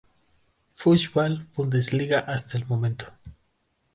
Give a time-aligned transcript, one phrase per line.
[0.77, 3.05] Fußball-Bundesliga hasta el momento.